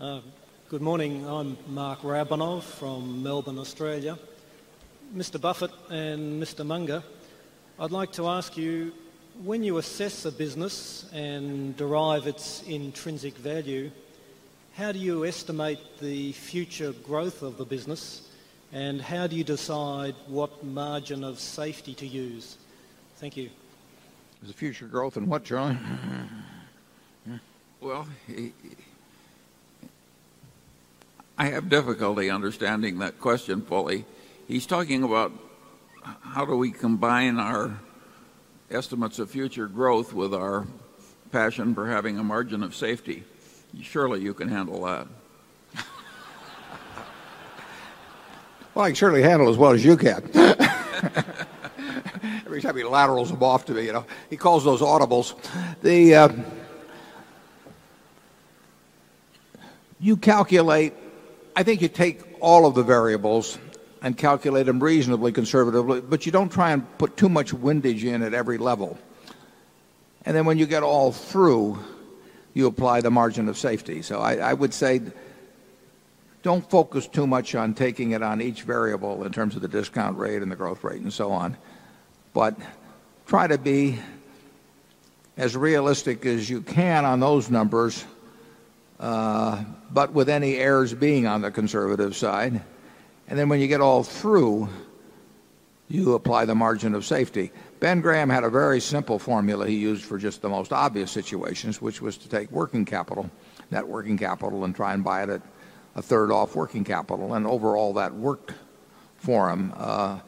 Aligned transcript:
Uh, 0.00 0.20
good 0.68 0.80
morning. 0.80 1.26
I'm 1.26 1.56
Mark 1.66 2.02
Rabinov 2.02 2.62
from 2.62 3.20
Melbourne, 3.20 3.58
Australia. 3.58 4.16
Mr. 5.12 5.40
Buffett 5.40 5.72
and 5.90 6.40
Mr. 6.40 6.64
Munger, 6.64 7.02
I'd 7.80 7.90
like 7.90 8.12
to 8.12 8.28
ask 8.28 8.56
you, 8.56 8.92
when 9.42 9.64
you 9.64 9.78
assess 9.78 10.24
a 10.24 10.30
business 10.30 11.10
and 11.12 11.76
derive 11.76 12.28
its 12.28 12.62
intrinsic 12.68 13.36
value, 13.38 13.90
how 14.76 14.92
do 14.92 15.00
you 15.00 15.24
estimate 15.24 15.80
the 15.98 16.30
future 16.30 16.92
growth 16.92 17.42
of 17.42 17.56
the 17.56 17.64
business 17.64 18.28
and 18.72 19.02
how 19.02 19.26
do 19.26 19.34
you 19.34 19.42
decide 19.42 20.14
what 20.28 20.62
margin 20.62 21.24
of 21.24 21.40
safety 21.40 21.94
to 21.94 22.06
use? 22.06 22.56
Thank 23.16 23.36
you. 23.36 23.50
Is 24.42 24.48
the 24.48 24.54
future 24.54 24.86
growth 24.86 25.16
and 25.16 25.26
what, 25.26 25.42
Charlie? 25.42 25.76
Well, 27.80 28.08
I 31.40 31.46
have 31.50 31.68
difficulty 31.68 32.30
understanding 32.30 32.98
that 32.98 33.20
question 33.20 33.62
fully. 33.62 34.04
He's 34.48 34.66
talking 34.66 35.04
about 35.04 35.30
how 36.02 36.44
do 36.44 36.56
we 36.56 36.72
combine 36.72 37.38
our 37.38 37.78
estimates 38.72 39.20
of 39.20 39.30
future 39.30 39.68
growth 39.68 40.12
with 40.12 40.34
our 40.34 40.66
passion 41.30 41.76
for 41.76 41.86
having 41.86 42.18
a 42.18 42.24
margin 42.24 42.64
of 42.64 42.74
safety. 42.74 43.22
Surely 43.82 44.20
you 44.20 44.34
can 44.34 44.48
handle 44.48 44.84
that. 44.84 45.06
Well, 48.74 48.84
I 48.84 48.90
can 48.90 48.96
certainly 48.96 49.22
handle 49.22 49.48
as 49.48 49.56
well 49.56 49.72
as 49.72 49.84
you 49.84 49.96
can. 49.96 50.22
Every 52.46 52.60
time 52.62 52.76
he 52.76 52.84
laterals 52.84 53.30
them 53.30 53.42
off 53.42 53.64
to 53.66 53.72
me, 53.72 53.86
you 53.86 53.92
know, 53.92 54.04
he 54.30 54.36
calls 54.36 54.62
those 54.62 54.80
audibles. 54.82 55.34
The, 55.82 56.14
uh, 56.14 56.28
you 59.98 60.16
calculate 60.16 60.94
I 61.58 61.64
think 61.64 61.82
you 61.82 61.88
take 61.88 62.20
all 62.38 62.66
of 62.66 62.76
the 62.76 62.84
variables 62.84 63.58
and 64.00 64.16
calculate 64.16 64.66
them 64.66 64.78
reasonably 64.78 65.32
conservatively, 65.32 66.00
but 66.00 66.24
you 66.24 66.30
don't 66.30 66.50
try 66.52 66.70
and 66.70 66.86
put 66.98 67.16
too 67.16 67.28
much 67.28 67.52
windage 67.52 68.04
in 68.04 68.22
at 68.22 68.32
every 68.32 68.58
level. 68.58 68.96
And 70.24 70.36
then 70.36 70.44
when 70.44 70.56
you 70.56 70.66
get 70.66 70.84
all 70.84 71.10
through, 71.10 71.80
you 72.54 72.68
apply 72.68 73.00
the 73.00 73.10
margin 73.10 73.48
of 73.48 73.58
safety. 73.58 74.02
So 74.02 74.20
I 74.20 74.54
would 74.54 74.72
say 74.72 75.00
don't 76.44 76.70
focus 76.70 77.08
too 77.08 77.26
much 77.26 77.56
on 77.56 77.74
taking 77.74 78.12
it 78.12 78.22
on 78.22 78.40
each 78.40 78.62
variable 78.62 79.24
in 79.24 79.32
terms 79.32 79.56
of 79.56 79.62
the 79.62 79.66
discount 79.66 80.16
rate 80.16 80.42
and 80.42 80.52
the 80.52 80.56
growth 80.56 80.84
rate 80.84 81.00
and 81.00 81.12
so 81.12 81.32
on. 81.32 81.56
But 82.34 82.56
try 83.26 83.48
to 83.48 83.58
be 83.58 83.98
as 85.36 85.56
realistic 85.56 86.24
as 86.24 86.48
you 86.48 86.62
can 86.62 87.04
on 87.04 87.18
those 87.18 87.50
numbers, 87.50 88.04
Uh, 88.98 89.62
but 89.90 90.12
with 90.12 90.28
any 90.28 90.56
errors 90.56 90.92
being 90.92 91.26
on 91.26 91.42
the 91.42 91.50
conservative 91.50 92.16
side. 92.16 92.60
And 93.28 93.38
then 93.38 93.48
when 93.48 93.60
you 93.60 93.68
get 93.68 93.80
all 93.80 94.02
through, 94.02 94.68
you 95.88 96.14
apply 96.14 96.44
the 96.46 96.54
margin 96.54 96.94
of 96.94 97.04
safety. 97.04 97.52
Ben 97.80 98.00
Graham 98.00 98.28
had 98.28 98.42
a 98.44 98.50
very 98.50 98.80
simple 98.80 99.18
formula 99.18 99.66
he 99.66 99.76
used 99.76 100.04
for 100.04 100.18
just 100.18 100.42
the 100.42 100.48
most 100.48 100.72
obvious 100.72 101.10
situations, 101.10 101.80
which 101.80 102.02
was 102.02 102.16
to 102.18 102.28
take 102.28 102.50
working 102.50 102.84
capital, 102.84 103.30
net 103.70 103.86
working 103.86 104.18
capital 104.18 104.64
and 104.64 104.74
try 104.74 104.94
and 104.94 105.04
buy 105.04 105.22
it 105.22 105.30
at 105.30 105.42
a 105.94 106.02
third 106.02 106.32
off 106.32 106.56
working 106.56 106.84
capital. 106.84 107.34
And 107.34 107.46
overall, 107.46 107.94
that 107.94 108.14
worked 108.14 108.52
for 109.16 109.48
him. 109.48 109.72
Uh, 109.76 110.18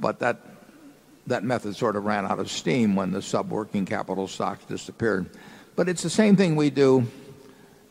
but 0.00 0.18
that 0.20 1.44
method 1.44 1.76
sort 1.76 1.96
of 1.96 2.04
ran 2.04 2.24
out 2.24 2.38
of 2.38 2.50
steam 2.50 2.96
when 2.96 3.10
the 3.10 3.20
sub 3.20 3.50
working 3.50 3.84
capital 3.84 4.26
stocks 4.26 4.64
disappeared. 4.64 5.28
But 5.76 5.88
it's 5.88 6.02
the 6.02 6.10
same 6.10 6.36
thing 6.36 6.56
we 6.56 6.70
do 6.70 7.06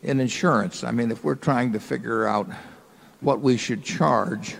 in 0.08 0.20
insurance. 0.20 0.84
I 0.84 0.90
mean, 0.90 1.10
if 1.10 1.22
we're 1.22 1.34
trying 1.34 1.74
to 1.74 1.80
figure 1.80 2.26
out 2.26 2.48
what 3.20 3.40
we 3.40 3.58
should 3.58 3.84
charge 3.84 4.56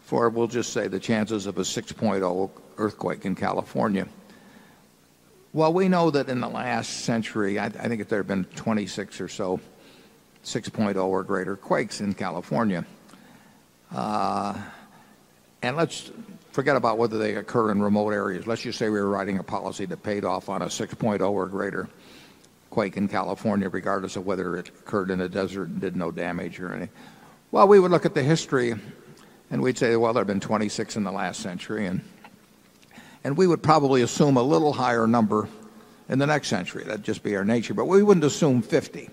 for, 0.00 0.28
we'll 0.30 0.48
just 0.48 0.72
say, 0.72 0.88
the 0.88 0.98
chances 0.98 1.46
of 1.46 1.58
a 1.58 1.62
6.0 1.62 2.50
earthquake 2.76 3.24
in 3.24 3.36
California. 3.36 4.08
Well, 5.52 5.72
we 5.72 5.88
know 5.88 6.10
that 6.10 6.28
in 6.28 6.40
the 6.40 6.48
last 6.48 7.04
century, 7.04 7.60
I 7.60 7.68
think 7.68 8.08
there 8.08 8.18
have 8.18 8.26
been 8.26 8.44
26 8.56 9.20
or 9.20 9.28
so 9.28 9.60
6.0 10.44 11.04
or 11.04 11.22
greater 11.22 11.56
quakes 11.56 12.00
in 12.00 12.12
California. 12.14 12.84
Uh, 13.94 14.54
and 15.62 15.76
let's 15.76 16.10
forget 16.50 16.74
about 16.74 16.98
whether 16.98 17.16
they 17.16 17.36
occur 17.36 17.70
in 17.70 17.80
remote 17.80 18.10
areas. 18.10 18.46
Let's 18.46 18.62
just 18.62 18.78
say 18.78 18.88
we 18.88 19.00
were 19.00 19.08
writing 19.08 19.38
a 19.38 19.42
policy 19.44 19.84
that 19.86 20.02
paid 20.02 20.24
off 20.24 20.48
on 20.48 20.62
a 20.62 20.66
6.0 20.66 21.30
or 21.30 21.46
greater 21.46 21.88
quake 22.70 22.96
in 22.96 23.08
California 23.08 23.68
regardless 23.68 24.16
of 24.16 24.26
whether 24.26 24.56
it 24.56 24.68
occurred 24.68 25.10
in 25.10 25.20
a 25.20 25.28
desert 25.28 25.68
and 25.68 25.80
did 25.80 25.96
no 25.96 26.10
damage 26.10 26.60
or 26.60 26.72
anything. 26.72 26.90
Well, 27.50 27.66
we 27.66 27.80
would 27.80 27.90
look 27.90 28.04
at 28.04 28.14
the 28.14 28.22
history 28.22 28.74
and 29.50 29.62
we'd 29.62 29.78
say, 29.78 29.96
well, 29.96 30.12
there 30.12 30.20
have 30.20 30.26
been 30.26 30.40
26 30.40 30.96
in 30.96 31.04
the 31.04 31.12
last 31.12 31.40
century 31.40 31.86
and 31.86 32.00
and 33.24 33.36
we 33.36 33.46
would 33.46 33.62
probably 33.62 34.02
assume 34.02 34.36
a 34.36 34.42
little 34.42 34.72
higher 34.72 35.06
number 35.06 35.48
in 36.08 36.18
the 36.18 36.26
next 36.26 36.48
century. 36.48 36.84
That'd 36.84 37.02
just 37.02 37.22
be 37.22 37.36
our 37.36 37.44
nature. 37.44 37.74
But 37.74 37.86
we 37.86 38.02
wouldn't 38.02 38.24
assume 38.24 38.62
50. 38.62 39.10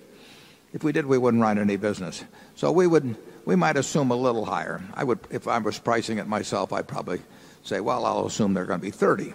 If 0.72 0.84
we 0.84 0.92
did, 0.92 1.06
we 1.06 1.18
wouldn't 1.18 1.42
run 1.42 1.58
any 1.58 1.76
business. 1.76 2.24
So 2.54 2.70
we 2.72 2.86
would 2.86 3.16
we 3.44 3.56
might 3.56 3.76
assume 3.76 4.10
a 4.10 4.16
little 4.16 4.44
higher. 4.44 4.82
I 4.94 5.04
would 5.04 5.20
if 5.30 5.48
I 5.48 5.58
was 5.58 5.78
pricing 5.78 6.18
it 6.18 6.26
myself, 6.26 6.72
I'd 6.72 6.88
probably 6.88 7.20
say, 7.62 7.80
well, 7.80 8.04
I'll 8.04 8.26
assume 8.26 8.54
they're 8.54 8.64
going 8.64 8.80
to 8.80 8.84
be 8.84 8.90
30 8.90 9.32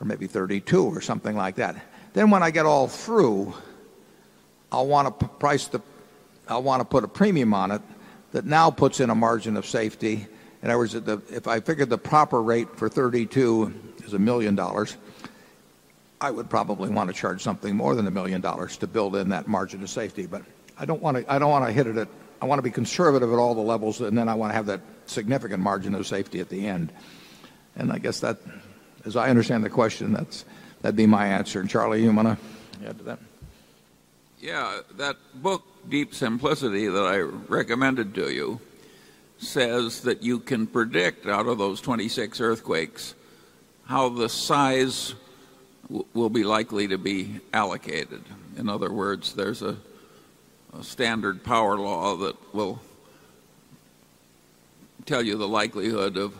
or 0.00 0.06
maybe 0.06 0.26
32 0.26 0.84
or 0.84 1.00
something 1.00 1.36
like 1.36 1.56
that. 1.56 1.76
Then 2.12 2.30
when 2.30 2.42
I 2.42 2.50
get 2.50 2.66
all 2.66 2.88
through, 2.88 3.54
I'll 4.72 4.86
want 4.86 5.20
to 5.20 5.28
price 5.28 5.66
the 5.68 5.80
I'll 6.48 6.62
want 6.62 6.80
to 6.80 6.84
put 6.84 7.04
a 7.04 7.08
premium 7.08 7.52
on 7.52 7.70
it 7.70 7.82
that 8.32 8.46
now 8.46 8.70
puts 8.70 9.00
in 9.00 9.10
a 9.10 9.14
margin 9.14 9.56
of 9.56 9.66
safety. 9.66 10.26
In 10.62 10.70
other 10.70 10.78
words, 10.78 10.94
if 10.94 11.46
I 11.46 11.60
figured 11.60 11.90
the 11.90 11.98
proper 11.98 12.42
rate 12.42 12.74
for 12.76 12.88
32 12.88 13.72
is 14.04 14.14
a 14.14 14.18
$1,000,000 14.18 14.96
I 16.20 16.30
would 16.30 16.50
probably 16.50 16.88
want 16.88 17.08
to 17.08 17.14
charge 17.14 17.42
something 17.42 17.76
more 17.76 17.94
than 17.94 18.06
a 18.06 18.10
$1,000,000 18.10 18.78
to 18.78 18.86
build 18.86 19.14
in 19.14 19.28
that 19.28 19.46
margin 19.46 19.82
of 19.82 19.90
safety. 19.90 20.26
But 20.26 20.42
I 20.78 20.84
don't 20.84 21.02
want 21.02 21.18
to 21.18 21.32
I 21.32 21.38
don't 21.38 21.50
want 21.50 21.66
to 21.66 21.72
hit 21.72 21.86
it 21.86 21.96
at 21.96 22.08
I 22.40 22.46
want 22.46 22.58
to 22.58 22.62
be 22.62 22.70
conservative 22.70 23.32
at 23.32 23.38
all 23.38 23.54
the 23.54 23.60
levels 23.60 24.00
and 24.00 24.16
then 24.16 24.28
I 24.28 24.34
want 24.34 24.50
to 24.50 24.54
have 24.54 24.66
that 24.66 24.80
significant 25.06 25.62
margin 25.62 25.94
of 25.94 26.06
safety 26.06 26.40
at 26.40 26.48
the 26.48 26.66
end. 26.66 26.92
And 27.76 27.92
I 27.92 27.98
guess 27.98 28.20
that 28.20 28.38
as 29.04 29.16
I 29.16 29.28
understand 29.30 29.64
the 29.64 29.70
question, 29.70 30.12
that'd 30.82 30.96
be 30.96 31.06
my 31.06 31.26
answer. 31.26 31.64
Charlie, 31.64 32.02
you 32.02 32.12
want 32.12 32.28
to 32.28 32.88
add 32.88 32.98
to 32.98 33.04
that? 33.04 33.18
Yeah, 34.40 34.80
That 34.96 35.16
book, 35.34 35.64
Deep 35.88 36.14
Simplicity, 36.14 36.86
that 36.86 37.04
I 37.04 37.18
recommended 37.18 38.14
to 38.14 38.32
you, 38.32 38.60
says 39.38 40.02
that 40.02 40.22
you 40.22 40.38
can 40.38 40.66
predict 40.66 41.26
out 41.26 41.46
of 41.46 41.58
those 41.58 41.80
26 41.80 42.40
earthquakes 42.40 43.14
how 43.86 44.08
the 44.08 44.28
size 44.28 45.14
will 46.12 46.28
be 46.28 46.44
likely 46.44 46.88
to 46.88 46.98
be 46.98 47.40
allocated. 47.52 48.22
In 48.56 48.68
other 48.68 48.92
words, 48.92 49.34
there's 49.34 49.62
a 49.62 49.76
standard 50.82 51.42
power 51.42 51.76
law 51.78 52.14
that 52.16 52.36
will 52.54 52.80
tell 55.06 55.22
you 55.22 55.36
the 55.36 55.48
likelihood 55.48 56.16
of 56.16 56.34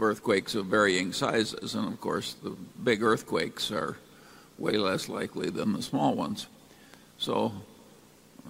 earthquakes 0.00 0.54
of 0.54 0.66
varying 0.66 1.12
sizes. 1.12 1.74
And 1.74 1.86
of 1.88 2.00
course, 2.00 2.34
the 2.42 2.50
big 2.82 3.02
earthquakes 3.02 3.70
are 3.70 3.96
way 4.58 4.72
less 4.72 5.08
likely 5.08 5.50
than 5.50 5.72
the 5.72 5.82
small 5.82 6.14
ones. 6.14 6.46
So 7.18 7.52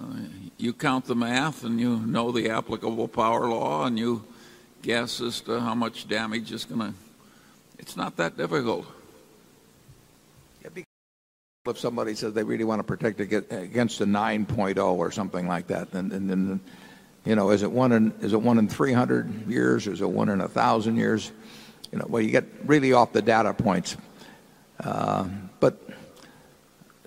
uh, 0.00 0.16
you 0.56 0.72
count 0.72 1.06
the 1.06 1.14
math 1.14 1.64
and 1.64 1.80
you 1.80 1.98
know 1.98 2.32
the 2.32 2.50
applicable 2.50 3.08
power 3.08 3.48
law 3.48 3.86
and 3.86 3.98
you 3.98 4.24
guess 4.82 5.20
as 5.20 5.40
to 5.42 5.60
how 5.60 5.74
much 5.74 6.08
damage 6.08 6.52
is 6.52 6.64
going 6.64 6.80
to 6.80 6.94
it's 7.78 7.96
not 7.96 8.16
that 8.16 8.36
difficult. 8.36 8.86
If 11.66 11.78
somebody 11.78 12.14
says 12.14 12.32
they 12.32 12.44
really 12.44 12.64
want 12.64 12.78
to 12.78 12.84
protect 12.84 13.20
against 13.20 14.00
a 14.00 14.06
9.0 14.06 14.82
or 14.94 15.10
something 15.10 15.46
like 15.46 15.66
that, 15.66 15.92
and 15.92 16.10
then 16.10 16.60
is 17.50 17.62
it 17.62 17.70
1 17.70 17.92
in 17.92 18.12
is 18.20 18.32
it 18.32 18.40
one 18.40 18.58
in 18.58 18.68
300 18.68 19.48
years? 19.48 19.86
Is 19.86 20.00
it 20.00 20.08
1 20.08 20.28
in 20.28 20.40
a 20.40 20.44
1,000 20.44 20.96
years? 20.96 21.30
You 21.92 21.98
know, 21.98 22.06
well, 22.08 22.22
you 22.22 22.30
get 22.30 22.44
really 22.64 22.92
off 22.92 23.12
the 23.12 23.22
data 23.22 23.52
points. 23.54 23.96
Uh, 24.80 25.28
but 25.60 25.78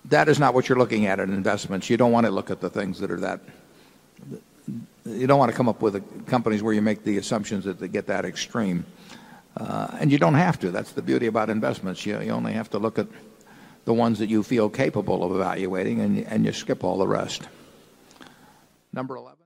that 0.06 0.28
is 0.28 0.40
not 0.40 0.54
what 0.54 0.68
you're 0.68 0.78
looking 0.78 1.06
at 1.06 1.20
in 1.20 1.34
investments. 1.34 1.90
You 1.90 1.98
don't 1.98 2.12
want 2.12 2.26
to 2.26 2.32
look 2.32 2.52
at 2.52 2.62
the 2.62 2.70
things 2.70 3.00
that 3.00 3.12
are 3.12 3.20
that 3.20 3.40
you 5.06 5.28
don't 5.28 5.40
want 5.40 5.52
to 5.52 5.58
come 5.58 5.68
up 5.68 5.82
with 5.82 6.28
companies 6.28 6.62
where 6.62 6.74
you 6.74 6.82
make 6.82 7.04
the 7.04 7.18
assumptions 7.18 7.66
that 7.66 7.80
they 7.80 7.88
get 7.88 8.08
that 8.08 8.26
extreme. 8.26 8.86
Uh, 9.58 9.88
and 10.00 10.12
you 10.12 10.18
don't 10.18 10.36
have 10.36 10.60
to. 10.60 10.72
That's 10.72 10.92
the 10.92 11.02
beauty 11.02 11.28
about 11.28 11.50
investments. 11.50 12.06
You 12.06 12.16
only 12.30 12.54
have 12.54 12.70
to 12.72 12.80
look 12.80 13.00
at 13.00 13.08
the 13.86 13.94
ones 13.94 14.20
that 14.20 14.30
you 14.30 14.44
feel 14.44 14.70
capable 14.70 15.24
of 15.24 15.32
evaluating 15.32 16.00
and, 16.00 16.20
and 16.28 16.46
you 16.46 16.54
skip 16.54 16.84
all 16.84 16.98
the 16.98 17.08
rest. 17.08 17.48
Number 18.94 19.16
11. 19.16 19.41